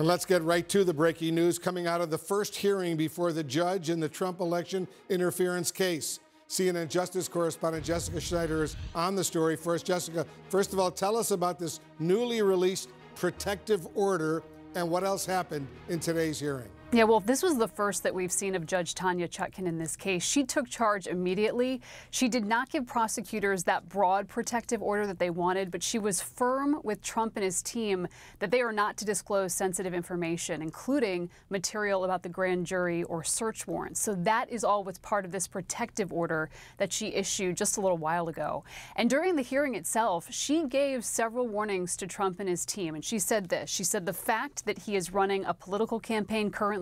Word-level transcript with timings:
And 0.00 0.08
let's 0.08 0.24
get 0.24 0.42
right 0.44 0.66
to 0.70 0.82
the 0.82 0.94
breaking 0.94 1.34
news 1.34 1.58
coming 1.58 1.86
out 1.86 2.00
of 2.00 2.08
the 2.08 2.16
first 2.16 2.56
hearing 2.56 2.96
before 2.96 3.34
the 3.34 3.44
judge 3.44 3.90
in 3.90 4.00
the 4.00 4.08
Trump 4.08 4.40
election 4.40 4.88
interference 5.10 5.70
case. 5.70 6.20
CNN 6.48 6.88
Justice 6.88 7.28
correspondent 7.28 7.84
Jessica 7.84 8.18
Schneider 8.18 8.64
is 8.64 8.76
on 8.94 9.14
the 9.14 9.22
story 9.22 9.56
first. 9.56 9.84
Jessica, 9.84 10.24
first 10.48 10.72
of 10.72 10.78
all, 10.78 10.90
tell 10.90 11.18
us 11.18 11.32
about 11.32 11.58
this 11.58 11.80
newly 11.98 12.40
released 12.40 12.88
protective 13.14 13.86
order 13.94 14.42
and 14.74 14.88
what 14.88 15.04
else 15.04 15.26
happened 15.26 15.68
in 15.90 16.00
today's 16.00 16.40
hearing. 16.40 16.70
Yeah, 16.92 17.04
well, 17.04 17.18
if 17.18 17.24
this 17.24 17.40
was 17.40 17.56
the 17.56 17.68
first 17.68 18.02
that 18.02 18.12
we've 18.12 18.32
seen 18.32 18.56
of 18.56 18.66
Judge 18.66 18.96
Tanya 18.96 19.28
Chutkan 19.28 19.68
in 19.68 19.78
this 19.78 19.94
case. 19.94 20.24
She 20.24 20.42
took 20.42 20.68
charge 20.68 21.06
immediately. 21.06 21.80
She 22.10 22.26
did 22.26 22.44
not 22.44 22.68
give 22.68 22.84
prosecutors 22.84 23.62
that 23.62 23.88
broad 23.88 24.26
protective 24.26 24.82
order 24.82 25.06
that 25.06 25.20
they 25.20 25.30
wanted, 25.30 25.70
but 25.70 25.84
she 25.84 26.00
was 26.00 26.20
firm 26.20 26.80
with 26.82 27.00
Trump 27.00 27.36
and 27.36 27.44
his 27.44 27.62
team 27.62 28.08
that 28.40 28.50
they 28.50 28.60
are 28.60 28.72
not 28.72 28.96
to 28.96 29.04
disclose 29.04 29.54
sensitive 29.54 29.94
information, 29.94 30.62
including 30.62 31.30
material 31.48 32.02
about 32.02 32.24
the 32.24 32.28
grand 32.28 32.66
jury 32.66 33.04
or 33.04 33.22
search 33.22 33.68
warrants. 33.68 34.00
So 34.00 34.16
that 34.16 34.50
is 34.50 34.64
all 34.64 34.82
what's 34.82 34.98
part 34.98 35.24
of 35.24 35.30
this 35.30 35.46
protective 35.46 36.12
order 36.12 36.50
that 36.78 36.92
she 36.92 37.14
issued 37.14 37.56
just 37.56 37.76
a 37.76 37.80
little 37.80 37.98
while 37.98 38.26
ago. 38.26 38.64
And 38.96 39.08
during 39.08 39.36
the 39.36 39.42
hearing 39.42 39.76
itself, 39.76 40.26
she 40.32 40.64
gave 40.66 41.04
several 41.04 41.46
warnings 41.46 41.96
to 41.98 42.08
Trump 42.08 42.40
and 42.40 42.48
his 42.48 42.66
team. 42.66 42.96
And 42.96 43.04
she 43.04 43.20
said 43.20 43.48
this 43.48 43.70
She 43.70 43.84
said 43.84 44.06
the 44.06 44.12
fact 44.12 44.66
that 44.66 44.78
he 44.78 44.96
is 44.96 45.12
running 45.12 45.44
a 45.44 45.54
political 45.54 46.00
campaign 46.00 46.50
currently 46.50 46.79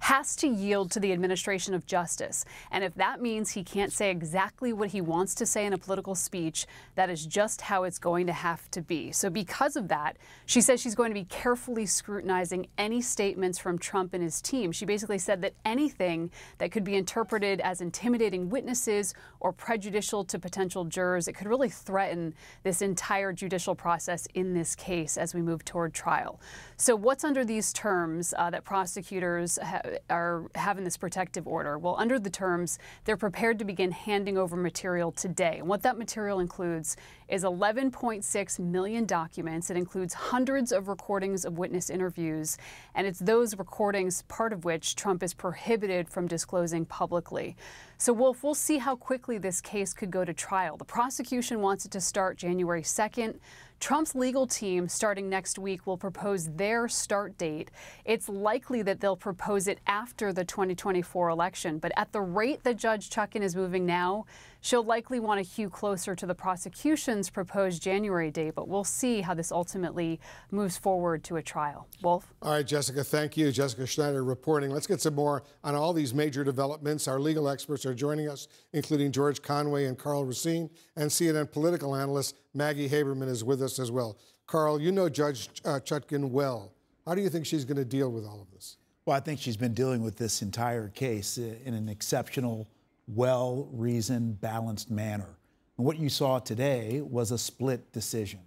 has 0.00 0.34
to 0.36 0.48
yield 0.48 0.90
to 0.90 1.00
the 1.00 1.12
administration 1.12 1.74
of 1.74 1.86
justice. 1.86 2.44
And 2.70 2.82
if 2.82 2.94
that 2.96 3.22
means 3.22 3.50
he 3.50 3.62
can't 3.62 3.92
say 3.92 4.10
exactly 4.10 4.72
what 4.72 4.90
he 4.90 5.00
wants 5.00 5.34
to 5.36 5.46
say 5.46 5.64
in 5.64 5.72
a 5.72 5.78
political 5.78 6.14
speech, 6.14 6.66
that 6.96 7.08
is 7.08 7.24
just 7.24 7.60
how 7.60 7.84
it's 7.84 7.98
going 7.98 8.26
to 8.26 8.32
have 8.32 8.70
to 8.72 8.82
be. 8.82 9.12
So, 9.12 9.30
because 9.30 9.76
of 9.76 9.88
that, 9.88 10.16
she 10.44 10.60
says 10.60 10.80
she's 10.80 10.94
going 10.94 11.10
to 11.10 11.14
be 11.14 11.24
carefully 11.24 11.86
scrutinizing 11.86 12.66
any 12.78 13.00
statements 13.00 13.58
from 13.58 13.78
Trump 13.78 14.12
and 14.12 14.22
his 14.22 14.40
team. 14.40 14.72
She 14.72 14.84
basically 14.84 15.18
said 15.18 15.40
that 15.42 15.54
anything 15.64 16.30
that 16.58 16.72
could 16.72 16.84
be 16.84 16.96
interpreted 16.96 17.60
as 17.60 17.80
intimidating 17.80 18.50
witnesses 18.50 19.14
or 19.40 19.52
prejudicial 19.52 20.24
to 20.24 20.38
potential 20.38 20.84
jurors, 20.84 21.28
it 21.28 21.34
could 21.34 21.46
really 21.46 21.68
threaten 21.68 22.34
this 22.64 22.82
entire 22.82 23.32
judicial 23.32 23.74
process 23.74 24.26
in 24.34 24.54
this 24.54 24.74
case 24.74 25.16
as 25.16 25.34
we 25.34 25.42
move 25.42 25.64
toward 25.64 25.94
trial. 25.94 26.40
So, 26.76 26.96
what's 26.96 27.24
under 27.24 27.44
these 27.44 27.72
terms 27.72 28.34
uh, 28.36 28.50
that 28.50 28.64
prosecutors 28.64 29.21
ha 29.22 29.80
are 30.10 30.44
having 30.54 30.84
this 30.84 30.96
protective 30.96 31.46
order? 31.46 31.78
Well, 31.78 31.96
under 31.98 32.18
the 32.18 32.30
terms, 32.30 32.78
they're 33.04 33.16
prepared 33.16 33.58
to 33.60 33.64
begin 33.64 33.90
handing 33.90 34.36
over 34.36 34.56
material 34.56 35.12
today. 35.12 35.58
And 35.58 35.68
what 35.68 35.82
that 35.82 35.98
material 35.98 36.40
includes 36.40 36.96
is 37.28 37.44
11.6 37.44 38.58
million 38.58 39.06
documents. 39.06 39.70
It 39.70 39.76
includes 39.76 40.14
hundreds 40.14 40.72
of 40.72 40.88
recordings 40.88 41.44
of 41.44 41.58
witness 41.58 41.90
interviews, 41.90 42.58
and 42.94 43.06
it's 43.06 43.18
those 43.18 43.56
recordings, 43.56 44.22
part 44.22 44.52
of 44.52 44.64
which 44.64 44.96
Trump 44.96 45.22
is 45.22 45.32
prohibited 45.32 46.08
from 46.08 46.26
disclosing 46.26 46.84
publicly. 46.84 47.56
So, 47.98 48.12
Wolf, 48.12 48.42
we'll 48.42 48.54
see 48.54 48.78
how 48.78 48.96
quickly 48.96 49.38
this 49.38 49.60
case 49.60 49.94
could 49.94 50.10
go 50.10 50.24
to 50.24 50.34
trial. 50.34 50.76
The 50.76 50.84
prosecution 50.84 51.60
wants 51.60 51.84
it 51.86 51.92
to 51.92 52.00
start 52.00 52.36
January 52.36 52.82
2nd. 52.82 53.38
Trump's 53.82 54.14
legal 54.14 54.46
team, 54.46 54.86
starting 54.86 55.28
next 55.28 55.58
week, 55.58 55.88
will 55.88 55.96
propose 55.96 56.48
their 56.50 56.86
start 56.86 57.36
date. 57.36 57.72
It's 58.04 58.28
likely 58.28 58.80
that 58.82 59.00
they'll 59.00 59.16
propose 59.16 59.66
it 59.66 59.80
after 59.88 60.32
the 60.32 60.44
2024 60.44 61.28
election, 61.28 61.78
but 61.78 61.90
at 61.96 62.12
the 62.12 62.20
rate 62.20 62.62
that 62.62 62.76
Judge 62.76 63.10
Chutkan 63.10 63.42
is 63.42 63.56
moving 63.56 63.84
now, 63.84 64.24
she'll 64.62 64.82
likely 64.82 65.20
want 65.20 65.44
to 65.44 65.48
hew 65.48 65.68
closer 65.68 66.14
to 66.14 66.24
the 66.24 66.34
prosecution's 66.34 67.28
proposed 67.28 67.82
January 67.82 68.30
date, 68.30 68.54
but 68.54 68.68
we'll 68.68 68.84
see 68.84 69.20
how 69.20 69.34
this 69.34 69.52
ultimately 69.52 70.18
moves 70.50 70.78
forward 70.78 71.22
to 71.24 71.36
a 71.36 71.42
trial. 71.42 71.86
Wolf? 72.02 72.32
All 72.40 72.52
right, 72.52 72.66
Jessica, 72.66 73.04
thank 73.04 73.36
you. 73.36 73.52
Jessica 73.52 73.86
Schneider 73.86 74.24
reporting. 74.24 74.70
Let's 74.70 74.86
get 74.86 75.02
some 75.02 75.14
more 75.14 75.42
on 75.62 75.74
all 75.74 75.92
these 75.92 76.14
major 76.14 76.44
developments. 76.44 77.06
Our 77.06 77.20
legal 77.20 77.48
experts 77.48 77.84
are 77.84 77.94
joining 77.94 78.30
us, 78.30 78.48
including 78.72 79.12
George 79.12 79.42
Conway 79.42 79.84
and 79.84 79.98
Karl 79.98 80.24
Racine, 80.24 80.70
and 80.96 81.10
CNN 81.10 81.50
political 81.50 81.94
analyst 81.94 82.36
Maggie 82.54 82.88
Haberman 82.88 83.28
is 83.28 83.44
with 83.44 83.60
us 83.60 83.78
as 83.78 83.90
well. 83.90 84.16
Karl, 84.46 84.80
you 84.80 84.92
know 84.92 85.08
Judge 85.08 85.48
uh, 85.64 85.80
Chutkan 85.80 86.30
well. 86.30 86.72
How 87.06 87.14
do 87.14 87.20
you 87.20 87.28
think 87.28 87.46
she's 87.46 87.64
going 87.64 87.78
to 87.78 87.84
deal 87.84 88.10
with 88.10 88.24
all 88.24 88.40
of 88.40 88.50
this? 88.52 88.76
Well, 89.04 89.16
I 89.16 89.20
think 89.20 89.40
she's 89.40 89.56
been 89.56 89.74
dealing 89.74 90.02
with 90.02 90.16
this 90.16 90.42
entire 90.42 90.88
case 90.88 91.36
in 91.36 91.74
an 91.74 91.88
exceptional 91.88 92.68
well 93.06 93.68
reasoned, 93.72 94.40
balanced 94.40 94.90
manner. 94.90 95.36
And 95.76 95.86
what 95.86 95.98
you 95.98 96.08
saw 96.08 96.38
today 96.38 97.00
was 97.00 97.30
a 97.30 97.38
split 97.38 97.92
decision. 97.92 98.40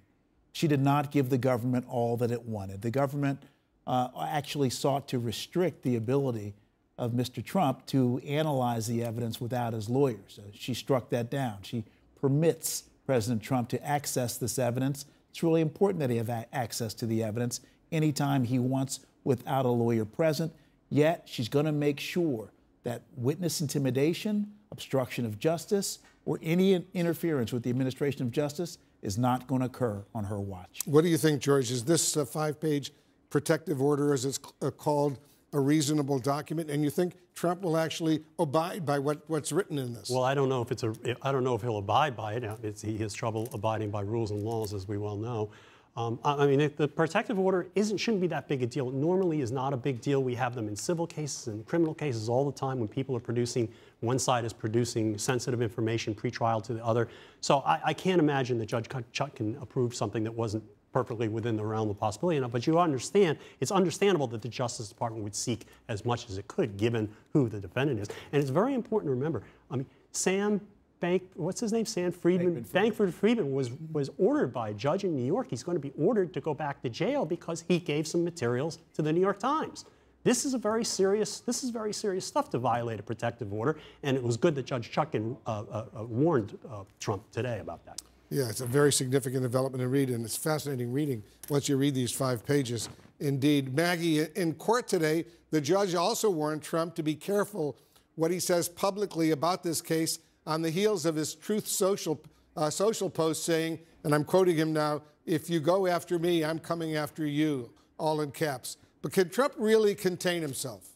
She 0.52 0.68
did 0.68 0.82
not 0.82 1.12
give 1.12 1.30
the 1.30 1.38
government 1.38 1.86
all 1.90 2.18
that 2.18 2.32
it 2.32 2.44
wanted. 2.44 2.82
The 2.82 2.92
government 2.92 3.44
uh, 3.86 4.08
actually 4.28 4.70
sought 4.70 5.08
to 5.10 5.20
restrict 5.20 5.84
the 5.84 5.96
ability 5.96 6.54
of 6.98 7.12
Mr. 7.12 7.44
Trump 7.44 7.86
to 7.88 8.22
analyze 8.26 8.88
the 8.88 9.04
evidence 9.04 9.42
without 9.42 9.74
his 9.74 9.90
lawyers. 9.90 10.40
She 10.54 10.74
struck 10.74 11.10
that 11.10 11.30
down. 11.30 11.58
She 11.62 11.84
permits 12.20 12.86
President 13.06 13.44
Trump 13.44 13.70
to 13.70 13.86
access 13.86 14.38
this 14.38 14.58
evidence. 14.58 15.06
It's 15.30 15.44
really 15.44 15.62
important 15.62 16.00
that 16.00 16.10
he 16.10 16.18
have 16.18 16.30
access 16.54 16.94
to 16.96 17.06
the 17.06 17.22
evidence 17.22 17.60
anytime 17.92 18.46
he 18.46 18.60
wants 18.60 19.02
without 19.24 19.66
a 19.66 19.70
lawyer 19.70 20.06
present. 20.06 20.54
Yet 20.90 21.24
she's 21.26 21.50
going 21.50 21.66
to 21.66 21.72
make 21.72 22.00
sure 22.00 22.52
that 22.86 23.02
witness 23.18 23.60
intimidation, 23.62 24.54
obstruction 24.72 25.26
of 25.26 25.38
justice, 25.38 26.00
or 26.24 26.40
any 26.42 26.86
interference 26.94 27.52
with 27.52 27.64
the 27.64 27.70
administration 27.70 28.22
of 28.22 28.32
justice 28.32 28.78
is 29.02 29.18
not 29.18 29.48
going 29.48 29.60
to 29.60 29.66
occur 29.66 30.04
on 30.16 30.24
her 30.24 30.40
watch. 30.40 30.80
What 30.86 31.02
do 31.04 31.10
you 31.10 31.18
think, 31.18 31.42
George? 31.42 31.70
Is 31.72 31.84
this 31.84 32.16
a 32.16 32.26
five 32.26 32.62
page 32.62 32.94
protective 33.30 33.82
order, 33.82 34.14
as 34.14 34.24
it's 34.24 34.40
uh, 34.62 34.72
called, 34.72 35.20
a 35.52 35.60
reasonable 35.60 36.20
document? 36.20 36.70
And 36.70 36.84
you 36.84 36.90
think 36.90 37.16
Trump 37.34 37.62
will 37.62 37.76
actually 37.76 38.24
abide 38.40 38.86
by 38.86 39.00
what, 39.00 39.22
what's 39.28 39.52
written 39.52 39.78
in 39.78 39.94
this? 39.94 40.10
Well, 40.10 40.24
I 40.24 40.34
don't 40.34 40.50
know 40.50 40.62
if 40.62 40.72
it's 40.72 40.84
a, 40.84 40.94
I 41.22 41.32
don't 41.32 41.44
know 41.44 41.56
if 41.56 41.62
he'll 41.62 41.78
abide 41.78 42.16
by 42.16 42.34
it. 42.34 42.44
It's, 42.64 42.82
he 42.82 42.98
has 43.00 43.14
trouble 43.14 43.50
abiding 43.52 43.90
by 43.90 44.02
rules 44.02 44.32
and 44.32 44.44
laws, 44.44 44.74
as 44.74 44.88
we 44.88 44.98
well 44.98 45.18
know. 45.18 45.50
Um, 45.98 46.20
I 46.26 46.46
mean, 46.46 46.72
the 46.76 46.90
protective 46.90 47.40
order 47.40 47.68
isn't 47.74 47.98
shouldn't 47.98 48.20
be 48.20 48.28
that 48.28 48.50
big 48.50 48.62
a 48.62 48.66
deal. 48.66 48.90
It 48.90 48.96
normally 48.96 49.40
is 49.40 49.52
not 49.54 49.72
a 49.72 49.78
big 49.78 50.02
deal. 50.02 50.22
We 50.22 50.36
have 50.36 50.54
them 50.54 50.68
in 50.68 50.76
civil 50.76 51.08
cases 51.08 51.48
and 51.48 51.66
criminal 51.66 51.94
cases 51.94 52.28
all 52.28 52.44
the 52.46 52.58
time 52.58 52.80
when 52.80 52.90
people 52.90 53.16
are 53.16 53.22
producing, 53.22 53.70
one 54.02 54.20
side 54.20 54.44
is 54.44 54.52
producing 54.52 55.18
sensitive 55.18 55.62
information 55.62 56.14
pretrial 56.14 56.62
to 56.64 56.74
the 56.74 56.84
other. 56.84 57.08
So 57.40 57.60
I, 57.60 57.80
I 57.86 57.94
can't 57.94 58.20
imagine 58.20 58.58
that 58.58 58.66
Judge 58.66 58.90
Chutkan 58.90 59.62
approve 59.62 59.96
something 59.96 60.22
that 60.26 60.34
wasn't 60.34 60.66
perfectly 60.92 61.30
within 61.30 61.56
the 61.56 61.66
realm 61.66 61.90
of 61.90 61.98
possibility. 61.98 62.40
But 62.42 62.68
you 62.68 62.78
understand, 62.78 63.38
it's 63.62 63.72
understandable 63.72 64.28
that 64.28 64.42
the 64.42 64.50
Justice 64.50 64.90
Department 64.90 65.24
would 65.24 65.36
seek 65.36 65.66
as 65.88 66.04
much 66.04 66.30
as 66.30 66.38
it 66.38 66.48
could, 66.50 66.76
given 66.76 67.10
who 67.32 67.48
the 67.48 67.60
defendant 67.60 68.02
is. 68.02 68.10
And 68.34 68.42
it's 68.42 68.52
very 68.52 68.74
important 68.74 69.10
to 69.10 69.14
remember. 69.14 69.44
I 69.72 69.78
mean, 69.78 69.86
Sam 70.12 70.60
Bank, 71.06 71.22
what's 71.36 71.62
his 71.62 71.72
name? 71.72 71.86
Sam 71.86 72.12
Friedman. 72.12 72.66
Bankford 72.74 73.14
Friedman 73.14 73.54
was, 73.54 73.70
was 73.92 74.10
ordered 74.18 74.52
by 74.52 74.70
a 74.70 74.74
judge 74.74 75.04
in 75.04 75.16
New 75.16 75.24
York. 75.24 75.46
He's 75.52 75.62
going 75.62 75.76
to 75.76 75.80
be 75.80 75.92
ordered 76.00 76.34
to 76.34 76.42
go 76.42 76.56
back 76.56 76.82
to 76.82 76.90
jail 76.90 77.26
because 77.26 77.64
he 77.68 77.78
gave 77.78 78.08
some 78.08 78.24
materials 78.24 78.80
to 78.96 79.04
the 79.04 79.14
New 79.14 79.22
York 79.22 79.38
Times. 79.38 79.86
This 80.24 80.46
is 80.46 80.56
a 80.56 80.58
very 80.58 80.84
serious, 80.84 81.42
this 81.42 81.64
is 81.64 81.70
very 81.70 81.94
serious 81.94 82.26
stuff 82.26 82.50
to 82.50 82.58
violate 82.58 83.00
a 83.00 83.04
protective 83.04 83.54
order, 83.54 83.78
and 84.02 84.18
it 84.18 84.24
was 84.24 84.36
good 84.36 84.56
that 84.56 84.66
Judge 84.66 84.92
Chutkan 84.92 85.38
uh, 85.46 85.50
uh, 85.50 85.86
uh, 85.96 86.04
warned 86.06 86.58
uh, 86.72 86.86
Trump 87.00 87.30
today 87.32 87.60
about 87.60 87.86
that. 87.86 88.02
Yeah, 88.32 88.50
it's 88.50 88.62
a 88.62 88.66
very 88.66 88.92
significant 88.92 89.44
development 89.44 89.84
to 89.84 89.88
read, 89.88 90.10
and 90.10 90.26
it's 90.26 90.36
fascinating 90.36 90.92
reading 90.92 91.22
once 91.52 91.70
you 91.70 91.78
read 91.78 91.94
these 91.94 92.12
five 92.12 92.44
pages. 92.44 92.90
Indeed. 93.20 93.76
Maggie, 93.76 94.26
in 94.36 94.56
court 94.56 94.88
today, 94.88 95.26
the 95.52 95.62
judge 95.62 95.94
also 95.94 96.32
warned 96.32 96.64
Trump 96.64 96.96
to 96.96 97.04
be 97.04 97.14
careful 97.14 97.78
what 98.16 98.32
he 98.32 98.40
says 98.40 98.68
publicly 98.68 99.30
about 99.30 99.62
this 99.62 99.84
case 99.84 100.18
on 100.46 100.62
the 100.62 100.70
heels 100.70 101.06
of 101.06 101.16
his 101.16 101.36
Truth 101.36 101.68
Social, 101.68 102.22
uh, 102.56 102.70
social 102.70 103.10
post 103.10 103.44
saying, 103.44 103.80
and 104.04 104.14
I'm 104.14 104.24
quoting 104.24 104.56
him 104.56 104.74
now, 104.74 105.02
if 105.26 105.50
you 105.50 105.60
go 105.60 105.88
after 105.88 106.20
me, 106.20 106.44
I'm 106.44 106.60
coming 106.60 106.96
after 106.96 107.26
you, 107.26 107.72
all 107.98 108.22
in 108.22 108.32
caps. 108.32 108.78
But 109.02 109.12
can 109.12 109.30
Trump 109.30 109.54
really 109.58 109.96
contain 109.96 110.42
himself? 110.42 110.95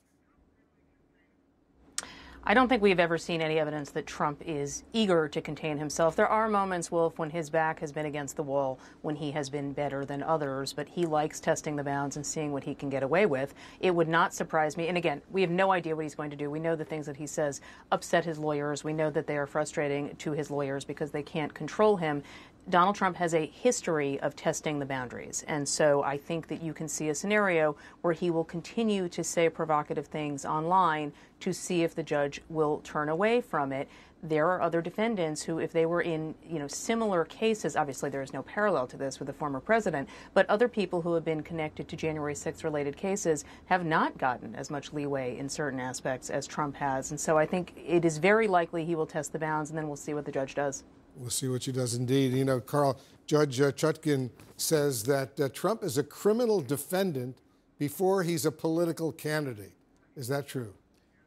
I 2.50 2.56
don't 2.56 2.68
think 2.68 2.82
we've 2.82 3.00
ever 3.00 3.20
seen 3.20 3.44
any 3.44 3.60
evidence 3.60 3.92
that 3.92 4.08
Trump 4.08 4.42
is 4.44 4.84
eager 4.92 5.28
to 5.28 5.40
contain 5.40 5.78
himself. 5.78 6.16
There 6.16 6.28
are 6.28 6.50
moments, 6.50 6.92
Wolf, 6.92 7.20
when 7.20 7.30
his 7.30 7.48
back 7.48 7.80
has 7.80 7.92
been 7.92 8.08
against 8.08 8.38
the 8.38 8.42
wall, 8.42 8.80
when 9.04 9.16
he 9.16 9.30
has 9.30 9.52
been 9.52 9.72
better 9.72 10.04
than 10.04 10.24
others, 10.24 10.74
but 10.74 10.90
he 10.90 11.06
likes 11.06 11.40
testing 11.40 11.76
the 11.76 11.84
bounds 11.84 12.16
and 12.16 12.26
seeing 12.26 12.52
what 12.52 12.64
he 12.64 12.74
can 12.74 12.90
get 12.90 13.04
away 13.04 13.28
with. 13.28 13.54
It 13.82 13.94
would 13.94 14.08
not 14.08 14.34
surprise 14.34 14.78
me. 14.78 14.88
And 14.88 14.98
again, 14.98 15.22
we 15.30 15.42
have 15.42 15.52
no 15.52 15.72
idea 15.72 15.96
what 15.96 16.02
he's 16.02 16.16
going 16.16 16.32
to 16.32 16.36
do. 16.36 16.50
We 16.50 16.60
know 16.60 16.76
the 16.76 16.84
things 16.84 17.06
that 17.06 17.18
he 17.18 17.28
says 17.28 17.62
upset 17.92 18.26
his 18.26 18.40
lawyers. 18.40 18.84
We 18.84 18.94
know 18.94 19.12
that 19.12 19.28
they 19.28 19.38
are 19.38 19.46
frustrating 19.46 20.16
to 20.16 20.32
his 20.32 20.50
lawyers 20.50 20.84
because 20.84 21.12
they 21.12 21.22
can't 21.22 21.54
control 21.54 21.98
him. 21.98 22.24
Donald 22.70 22.96
Trump 22.96 23.16
has 23.18 23.34
a 23.34 23.46
history 23.48 24.20
of 24.20 24.36
testing 24.36 24.78
the 24.80 24.86
boundaries. 24.86 25.44
And 25.48 25.68
so 25.68 26.04
I 26.04 26.18
think 26.18 26.48
that 26.50 26.62
you 26.62 26.74
can 26.74 26.88
see 26.88 27.10
a 27.10 27.16
scenario 27.16 27.76
where 28.02 28.14
he 28.14 28.30
will 28.30 28.44
continue 28.44 29.10
to 29.10 29.24
say 29.24 29.50
provocative 29.50 30.08
things 30.08 30.46
online 30.46 31.14
to 31.40 31.54
see 31.54 31.84
if 31.84 31.96
the 31.96 32.04
judge 32.04 32.42
will 32.50 32.80
turn 32.84 33.10
away 33.10 33.42
from 33.42 33.72
it. 33.72 33.88
there 34.22 34.48
are 34.48 34.62
other 34.62 34.82
defendants 34.82 35.44
who, 35.44 35.60
if 35.60 35.72
they 35.72 35.86
were 35.86 36.02
in 36.02 36.36
you 36.48 36.60
know 36.60 36.68
similar 36.68 37.24
cases, 37.26 37.76
obviously 37.76 38.10
there 38.10 38.22
is 38.22 38.34
no 38.34 38.44
parallel 38.44 38.86
to 38.88 38.98
this 38.98 39.20
with 39.20 39.28
the 39.28 39.34
former 39.34 39.60
president, 39.60 40.10
but 40.34 40.46
other 40.50 40.68
people 40.68 41.02
who 41.02 41.14
have 41.14 41.24
been 41.24 41.42
connected 41.42 41.88
to 41.88 41.96
January 41.96 42.34
6th 42.34 42.64
related 42.64 42.98
cases 42.98 43.46
have 43.68 43.86
not 43.86 44.18
gotten 44.18 44.54
as 44.56 44.70
much 44.70 44.92
leeway 44.94 45.38
in 45.38 45.48
certain 45.48 45.80
aspects 45.80 46.30
as 46.30 46.46
Trump 46.46 46.76
has. 46.76 47.12
And 47.12 47.20
so 47.20 47.38
I 47.38 47.46
think 47.46 47.74
it 47.78 48.04
is 48.04 48.18
very 48.18 48.48
likely 48.48 48.84
he 48.86 48.96
will 48.96 49.06
test 49.06 49.32
the 49.32 49.40
bounds, 49.40 49.70
and 49.70 49.78
then 49.78 49.88
we'll 49.88 49.96
see 49.96 50.14
what 50.14 50.26
the 50.26 50.32
judge 50.32 50.54
does. 50.56 50.84
We'll 51.20 51.30
see 51.30 51.50
what 51.50 51.64
she 51.64 51.74
does 51.74 51.96
indeed. 51.96 52.32
You 52.32 52.46
know, 52.46 52.62
Karl, 52.62 52.98
Judge 53.28 53.60
uh, 53.60 53.74
Chutkan 53.74 54.30
says 54.56 55.04
that 55.04 55.38
uh, 55.38 55.50
Trump 55.50 55.84
is 55.84 55.98
a 55.98 56.04
criminal 56.04 56.62
defendant 56.62 57.40
before 57.78 58.24
he's 58.24 58.46
a 58.46 58.52
political 58.52 59.12
candidate. 59.12 59.74
Is 60.16 60.30
that 60.30 60.48
true? 60.48 60.74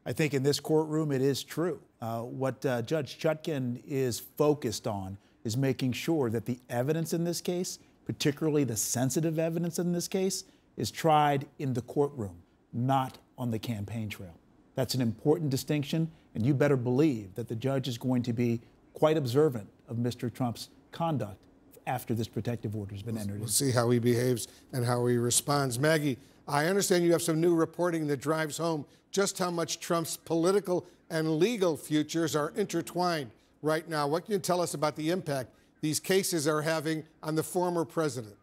I 0.03 0.11
think 0.11 0.33
in 0.33 0.41
this 0.41 0.59
courtroom 0.59 1.11
it 1.11 1.21
is 1.21 1.43
true. 1.43 1.79
Uh, 2.01 2.21
what 2.21 2.65
uh, 2.65 2.81
Judge 2.81 3.19
Chutkan 3.19 3.83
is 3.87 4.19
focused 4.19 4.87
on 4.87 5.17
is 5.43 5.55
making 5.55 5.91
sure 5.91 6.31
that 6.31 6.47
the 6.47 6.59
evidence 6.71 7.13
in 7.13 7.23
this 7.23 7.39
case, 7.39 7.77
particularly 8.05 8.63
the 8.63 8.75
sensitive 8.75 9.37
evidence 9.37 9.77
in 9.77 9.91
this 9.91 10.07
case, 10.07 10.43
is 10.75 10.89
tried 10.89 11.45
in 11.59 11.73
the 11.73 11.81
courtroom, 11.81 12.41
not 12.73 13.19
on 13.37 13.51
the 13.51 13.59
campaign 13.59 14.09
trail. 14.09 14.39
That's 14.73 14.95
an 14.95 15.01
important 15.01 15.51
distinction, 15.51 16.11
and 16.33 16.43
you 16.43 16.55
better 16.55 16.77
believe 16.77 17.35
that 17.35 17.47
the 17.47 17.55
judge 17.55 17.87
is 17.87 17.99
going 17.99 18.23
to 18.23 18.33
be 18.33 18.59
quite 18.93 19.17
observant 19.17 19.69
of 19.87 19.97
Mr. 19.97 20.33
Trump's 20.33 20.69
conduct 20.91 21.37
after 21.85 22.13
this 22.13 22.27
protective 22.27 22.75
order 22.75 22.93
has 22.93 23.03
been 23.03 23.17
entered. 23.17 23.39
We'll 23.39 23.49
see 23.49 23.71
how 23.71 23.89
he 23.89 23.99
behaves 23.99 24.47
and 24.71 24.85
how 24.85 25.05
he 25.05 25.17
responds. 25.17 25.79
Maggie, 25.79 26.17
I 26.47 26.65
understand 26.65 27.03
you 27.03 27.11
have 27.11 27.21
some 27.21 27.41
new 27.41 27.55
reporting 27.55 28.07
that 28.07 28.21
drives 28.21 28.57
home 28.57 28.85
just 29.11 29.37
how 29.37 29.51
much 29.51 29.79
Trump's 29.79 30.17
political 30.17 30.85
and 31.09 31.37
legal 31.37 31.77
futures 31.77 32.35
are 32.35 32.51
intertwined 32.55 33.31
right 33.61 33.87
now. 33.87 34.07
What 34.07 34.25
can 34.25 34.33
you 34.33 34.39
tell 34.39 34.61
us 34.61 34.73
about 34.73 34.95
the 34.95 35.09
impact 35.09 35.51
these 35.81 35.99
cases 35.99 36.47
are 36.47 36.61
having 36.61 37.03
on 37.21 37.35
the 37.35 37.43
former 37.43 37.85
president? 37.85 38.35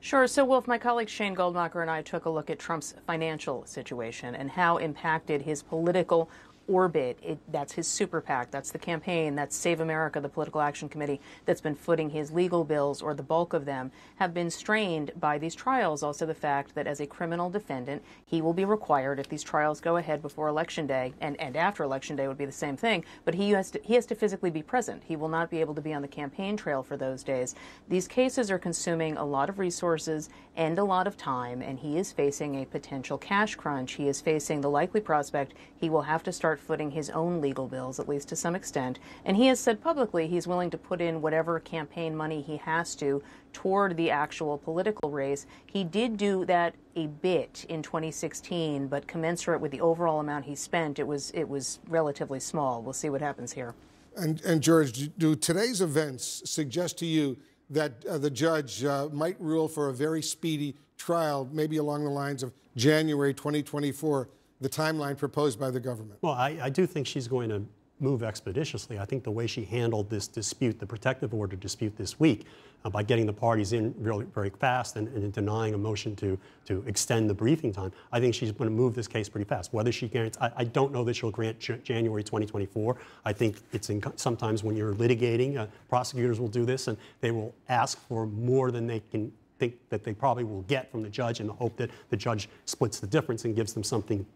Sure. 0.00 0.26
So, 0.26 0.44
Wolf, 0.44 0.66
my 0.66 0.78
colleague 0.78 1.08
Shane 1.08 1.34
Goldmacher 1.34 1.82
and 1.82 1.90
I 1.90 2.00
took 2.00 2.24
a 2.24 2.30
look 2.30 2.48
at 2.48 2.58
Trump's 2.58 2.94
financial 3.06 3.66
situation 3.66 4.34
and 4.34 4.50
how 4.50 4.78
impacted 4.78 5.42
his 5.42 5.62
political 5.62 6.30
orbit. 6.68 7.18
It, 7.22 7.38
that's 7.52 7.72
his 7.72 7.86
super 7.86 8.20
PAC. 8.20 8.50
That's 8.50 8.70
the 8.70 8.78
campaign. 8.78 9.34
That's 9.34 9.56
Save 9.56 9.80
America, 9.80 10.20
the 10.20 10.28
political 10.28 10.60
action 10.60 10.88
committee 10.88 11.20
that's 11.44 11.60
been 11.60 11.74
footing 11.74 12.10
his 12.10 12.30
legal 12.32 12.64
bills, 12.64 13.02
or 13.02 13.14
the 13.14 13.22
bulk 13.22 13.52
of 13.52 13.64
them, 13.64 13.90
have 14.16 14.34
been 14.34 14.50
strained 14.50 15.12
by 15.20 15.38
these 15.38 15.54
trials. 15.54 16.02
Also, 16.02 16.26
the 16.26 16.34
fact 16.34 16.74
that 16.74 16.86
as 16.86 17.00
a 17.00 17.06
criminal 17.06 17.50
defendant, 17.50 18.02
he 18.26 18.42
will 18.42 18.52
be 18.52 18.64
required, 18.64 19.18
if 19.18 19.28
these 19.28 19.42
trials 19.42 19.80
go 19.80 19.96
ahead 19.96 20.22
before 20.22 20.48
Election 20.48 20.86
Day, 20.86 21.12
and, 21.20 21.38
and 21.40 21.56
after 21.56 21.82
Election 21.82 22.16
Day 22.16 22.28
would 22.28 22.38
be 22.38 22.44
the 22.44 22.52
same 22.52 22.76
thing, 22.76 23.04
but 23.24 23.34
he 23.34 23.50
has, 23.50 23.70
to, 23.70 23.80
he 23.82 23.94
has 23.94 24.06
to 24.06 24.14
physically 24.14 24.50
be 24.50 24.62
present. 24.62 25.02
He 25.04 25.16
will 25.16 25.28
not 25.28 25.50
be 25.50 25.60
able 25.60 25.74
to 25.74 25.80
be 25.80 25.92
on 25.92 26.02
the 26.02 26.08
campaign 26.08 26.56
trail 26.56 26.82
for 26.82 26.96
those 26.96 27.22
days. 27.22 27.54
These 27.88 28.08
cases 28.08 28.50
are 28.50 28.58
consuming 28.58 29.16
a 29.16 29.24
lot 29.24 29.48
of 29.48 29.58
resources 29.58 30.28
and 30.56 30.78
a 30.78 30.84
lot 30.84 31.06
of 31.06 31.16
time, 31.16 31.62
and 31.62 31.78
he 31.78 31.98
is 31.98 32.12
facing 32.12 32.62
a 32.62 32.66
potential 32.66 33.18
cash 33.18 33.54
crunch. 33.54 33.92
He 33.92 34.08
is 34.08 34.20
facing 34.20 34.60
the 34.60 34.70
likely 34.70 35.00
prospect 35.00 35.54
he 35.76 35.90
will 35.90 36.02
have 36.02 36.22
to 36.24 36.32
start 36.32 36.55
start 36.56 36.66
footing 36.66 36.90
his 36.90 37.10
own 37.10 37.40
legal 37.40 37.68
bills, 37.68 38.00
at 38.00 38.08
least 38.08 38.28
to 38.28 38.36
some 38.36 38.54
extent. 38.54 38.98
And 39.24 39.36
he 39.36 39.48
has 39.48 39.60
said 39.60 39.82
publicly 39.82 40.26
he's 40.26 40.46
willing 40.46 40.70
to 40.70 40.78
put 40.78 41.00
in 41.00 41.20
whatever 41.20 41.60
campaign 41.60 42.16
money 42.16 42.40
he 42.40 42.56
has 42.58 42.94
to 42.96 43.22
toward 43.52 43.96
the 43.96 44.10
actual 44.10 44.56
political 44.56 45.10
race. 45.10 45.46
He 45.66 45.84
did 45.84 46.16
do 46.16 46.44
that 46.46 46.74
a 46.94 47.08
bit 47.08 47.66
in 47.68 47.82
2016, 47.82 48.88
but 48.88 49.06
commensurate 49.06 49.60
with 49.60 49.70
the 49.70 49.80
overall 49.80 50.20
amount 50.20 50.46
he 50.46 50.54
spent, 50.54 50.98
it 50.98 51.06
was 51.06 51.30
it 51.32 51.48
was 51.48 51.78
relatively 51.88 52.40
small. 52.40 52.82
We'll 52.82 52.94
see 52.94 53.10
what 53.10 53.20
happens 53.20 53.52
here. 53.52 53.74
And, 54.16 54.40
and 54.42 54.62
George, 54.62 55.10
do 55.18 55.36
today's 55.36 55.82
events 55.82 56.42
suggest 56.46 56.98
to 56.98 57.06
you 57.06 57.36
that 57.68 57.92
uh, 58.06 58.16
the 58.16 58.30
judge 58.30 58.82
uh, 58.82 59.08
might 59.12 59.38
rule 59.38 59.68
for 59.68 59.90
a 59.90 59.92
very 59.92 60.22
speedy 60.22 60.74
trial, 60.96 61.48
maybe 61.52 61.76
along 61.76 62.04
the 62.04 62.10
lines 62.10 62.42
of 62.42 62.54
January 62.76 63.34
2024? 63.34 64.28
The 64.60 64.68
timeline 64.68 65.16
proposed 65.16 65.58
by 65.58 65.70
the 65.70 65.80
government? 65.80 66.18
Well, 66.22 66.34
I, 66.34 66.58
I 66.62 66.70
do 66.70 66.86
think 66.86 67.06
she's 67.06 67.28
going 67.28 67.48
to 67.50 67.62
move 67.98 68.22
expeditiously. 68.22 68.98
I 68.98 69.04
think 69.04 69.24
the 69.24 69.30
way 69.30 69.46
she 69.46 69.64
handled 69.64 70.10
this 70.10 70.28
dispute, 70.28 70.78
the 70.78 70.86
protective 70.86 71.32
order 71.32 71.56
dispute 71.56 71.96
this 71.96 72.20
week, 72.20 72.44
uh, 72.84 72.90
by 72.90 73.02
getting 73.02 73.26
the 73.26 73.32
parties 73.32 73.72
in 73.72 73.94
really 73.98 74.26
very 74.26 74.50
fast 74.50 74.96
and, 74.96 75.08
and, 75.08 75.32
denying 75.32 75.74
a 75.74 75.78
motion 75.78 76.14
to, 76.14 76.38
to 76.66 76.84
extend 76.86 77.28
the 77.28 77.34
briefing 77.34 77.72
time, 77.72 77.90
I 78.12 78.20
think 78.20 78.34
she's 78.34 78.52
going 78.52 78.68
to 78.68 78.76
move 78.76 78.94
this 78.94 79.08
case 79.08 79.28
pretty 79.28 79.48
fast. 79.48 79.72
Whether 79.72 79.92
she 79.92 80.08
grants, 80.08 80.36
I, 80.40 80.50
I 80.58 80.64
don't 80.64 80.92
know 80.92 81.02
that 81.04 81.16
she'll 81.16 81.30
grant 81.30 81.58
J- 81.58 81.80
January 81.82 82.22
2024. 82.22 82.96
I 83.24 83.32
think 83.32 83.56
it's 83.72 83.88
in, 83.88 84.02
sometimes 84.16 84.62
when 84.62 84.76
you're 84.76 84.94
litigating, 84.94 85.56
uh, 85.56 85.66
prosecutors 85.88 86.38
will 86.38 86.48
do 86.48 86.64
this 86.64 86.86
and 86.86 86.98
they 87.20 87.30
will 87.30 87.54
ask 87.68 87.98
for 88.08 88.26
more 88.26 88.70
than 88.70 88.86
they 88.86 89.00
can 89.00 89.32
think 89.58 89.74
that 89.88 90.04
they 90.04 90.12
probably 90.12 90.44
will 90.44 90.62
get 90.62 90.90
from 90.90 91.02
the 91.02 91.08
judge 91.08 91.40
in 91.40 91.46
the 91.46 91.52
hope 91.52 91.76
that 91.78 91.90
the 92.10 92.16
judge 92.16 92.48
splits 92.66 93.00
the 93.00 93.06
difference 93.06 93.46
and 93.46 93.56
gives 93.56 93.72
them 93.72 93.82
something 93.82 94.26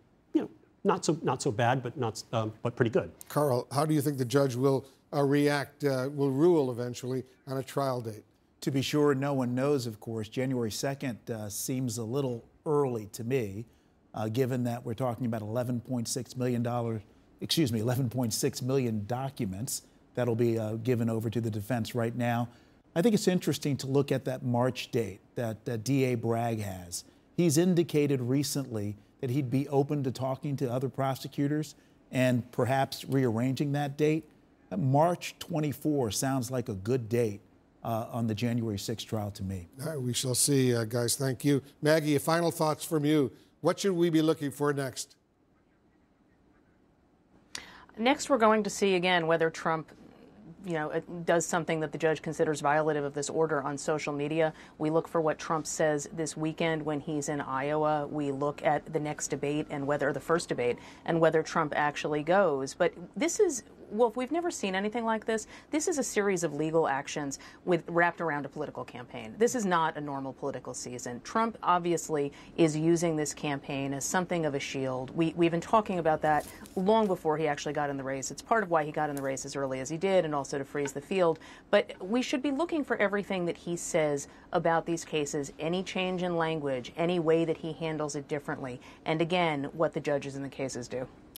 not 0.84 1.04
so 1.04 1.18
not 1.22 1.42
so 1.42 1.50
bad, 1.50 1.82
but 1.82 1.96
not 1.96 2.22
um, 2.32 2.52
but 2.62 2.76
pretty 2.76 2.90
good. 2.90 3.10
Karl, 3.28 3.66
how 3.72 3.84
do 3.84 3.94
you 3.94 4.00
think 4.00 4.18
the 4.18 4.24
judge 4.24 4.54
will 4.54 4.86
uh, 5.12 5.22
react? 5.22 5.84
Uh, 5.84 6.08
will 6.12 6.30
rule 6.30 6.70
eventually 6.70 7.24
on 7.46 7.58
a 7.58 7.62
trial 7.62 8.00
date? 8.00 8.24
To 8.62 8.70
be 8.70 8.82
sure, 8.82 9.14
no 9.14 9.32
one 9.34 9.54
knows. 9.54 9.86
Of 9.86 10.00
course, 10.00 10.28
January 10.28 10.70
second 10.70 11.18
uh, 11.30 11.48
seems 11.48 11.98
a 11.98 12.04
little 12.04 12.44
early 12.66 13.06
to 13.12 13.24
me, 13.24 13.66
uh, 14.14 14.28
given 14.28 14.64
that 14.64 14.84
we're 14.84 14.94
talking 14.94 15.26
about 15.26 15.42
11.6 15.42 16.36
million 16.36 16.62
dollars. 16.62 17.02
Excuse 17.42 17.72
me, 17.72 17.80
11.6 17.80 18.62
million 18.62 19.06
documents 19.06 19.82
that'll 20.14 20.34
be 20.34 20.58
uh, 20.58 20.72
given 20.74 21.08
over 21.08 21.30
to 21.30 21.40
the 21.40 21.50
defense 21.50 21.94
right 21.94 22.14
now. 22.14 22.48
I 22.94 23.00
think 23.00 23.14
it's 23.14 23.28
interesting 23.28 23.78
to 23.78 23.86
look 23.86 24.12
at 24.12 24.26
that 24.26 24.42
March 24.42 24.90
date 24.90 25.20
that 25.36 25.84
DA 25.84 26.16
Bragg 26.16 26.60
has. 26.60 27.04
He's 27.34 27.56
indicated 27.56 28.20
recently 28.20 28.96
that 29.20 29.30
he'd 29.30 29.50
be 29.50 29.68
open 29.68 30.02
to 30.04 30.10
talking 30.10 30.56
to 30.56 30.70
other 30.70 30.88
prosecutors 30.88 31.74
and 32.10 32.50
perhaps 32.52 33.04
rearranging 33.04 33.72
that 33.72 33.96
date. 33.96 34.24
March 34.76 35.34
24 35.38 36.10
sounds 36.10 36.50
like 36.50 36.68
a 36.68 36.74
good 36.74 37.08
date 37.08 37.40
uh, 37.82 38.06
on 38.12 38.26
the 38.26 38.34
January 38.34 38.76
6th 38.76 39.06
trial 39.06 39.30
to 39.32 39.42
me. 39.42 39.68
we 39.98 40.12
shall 40.12 40.34
see, 40.34 40.74
uh, 40.74 40.84
guys. 40.84 41.16
Thank 41.16 41.44
you. 41.44 41.62
Maggie, 41.82 42.16
final 42.18 42.50
thoughts 42.50 42.84
from 42.84 43.04
you. 43.04 43.32
What 43.60 43.80
should 43.80 43.92
we 43.92 44.10
be 44.10 44.22
looking 44.22 44.50
for 44.50 44.72
next? 44.72 45.16
Next, 47.98 48.30
we're 48.30 48.38
going 48.38 48.62
to 48.62 48.70
see 48.70 48.94
again 48.94 49.26
whether 49.26 49.50
Trump 49.50 49.90
you 50.66 50.74
know, 50.74 51.02
does 51.24 51.46
something 51.46 51.80
that 51.80 51.92
the 51.92 51.98
judge 51.98 52.22
considers 52.22 52.60
violative 52.60 53.04
of 53.04 53.14
this 53.14 53.30
order 53.30 53.62
on 53.62 53.78
social 53.78 54.12
media. 54.12 54.52
We 54.78 54.90
look 54.90 55.08
for 55.08 55.20
what 55.20 55.38
Trump 55.38 55.66
says 55.66 56.08
this 56.12 56.36
weekend 56.36 56.82
when 56.82 57.00
he's 57.00 57.28
in 57.28 57.40
Iowa. 57.40 58.06
We 58.06 58.30
look 58.30 58.62
at 58.64 58.92
the 58.92 59.00
next 59.00 59.28
debate 59.28 59.66
and 59.70 59.86
whether 59.86 60.12
the 60.12 60.20
first 60.20 60.48
debate 60.48 60.78
and 61.04 61.20
whether 61.20 61.42
Trump 61.42 61.72
actually 61.76 62.22
goes. 62.22 62.74
But 62.74 62.92
this 63.16 63.40
is 63.40 63.62
Wolf, 63.90 64.16
we've 64.16 64.30
never 64.30 64.50
seen 64.50 64.74
anything 64.74 65.04
like 65.04 65.26
this. 65.26 65.46
This 65.70 65.88
is 65.88 65.98
a 65.98 66.02
series 66.02 66.44
of 66.44 66.54
legal 66.54 66.86
actions 66.86 67.38
with 67.64 67.84
wrapped 67.88 68.20
around 68.20 68.46
a 68.46 68.48
political 68.48 68.84
campaign. 68.84 69.34
This 69.38 69.54
is 69.54 69.64
not 69.64 69.96
a 69.96 70.00
normal 70.00 70.32
political 70.32 70.74
season. 70.74 71.20
Trump 71.24 71.58
obviously 71.62 72.32
is 72.56 72.76
using 72.76 73.16
this 73.16 73.34
campaign 73.34 73.92
as 73.92 74.04
something 74.04 74.46
of 74.46 74.54
a 74.54 74.60
shield. 74.60 75.14
We, 75.16 75.34
we've 75.36 75.50
been 75.50 75.60
talking 75.60 75.98
about 75.98 76.22
that 76.22 76.46
long 76.76 77.06
before 77.06 77.36
he 77.36 77.48
actually 77.48 77.72
got 77.72 77.90
in 77.90 77.96
the 77.96 78.04
race. 78.04 78.30
It's 78.30 78.42
part 78.42 78.62
of 78.62 78.70
why 78.70 78.84
he 78.84 78.92
got 78.92 79.10
in 79.10 79.16
the 79.16 79.22
race 79.22 79.44
as 79.44 79.56
early 79.56 79.80
as 79.80 79.88
he 79.88 79.96
did 79.96 80.24
and 80.24 80.34
also 80.34 80.58
to 80.58 80.64
freeze 80.64 80.92
the 80.92 81.00
field. 81.00 81.38
But 81.70 81.92
we 82.00 82.22
should 82.22 82.42
be 82.42 82.50
looking 82.50 82.84
for 82.84 82.96
everything 82.96 83.44
that 83.46 83.56
he 83.56 83.76
says 83.76 84.28
about 84.52 84.86
these 84.86 85.04
cases, 85.04 85.52
any 85.58 85.82
change 85.82 86.22
in 86.22 86.36
language, 86.36 86.92
any 86.96 87.18
way 87.18 87.44
that 87.44 87.58
he 87.58 87.72
handles 87.72 88.16
it 88.16 88.28
differently, 88.28 88.80
and 89.04 89.20
again, 89.20 89.64
what 89.72 89.92
the 89.92 90.00
judges 90.00 90.36
in 90.36 90.42
the 90.42 90.48
cases 90.48 90.88
do. 90.88 91.06